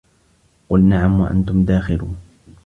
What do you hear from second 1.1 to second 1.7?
وَأَنتُم